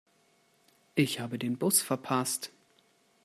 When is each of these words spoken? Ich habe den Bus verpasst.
Ich 0.95 1.19
habe 1.19 1.37
den 1.37 1.59
Bus 1.59 1.83
verpasst. 1.83 2.49